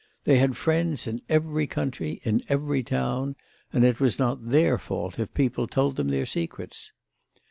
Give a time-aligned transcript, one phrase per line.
[0.23, 3.35] They had friends in every country, in every town;
[3.71, 6.91] and it was not their fault if people told them their secrets.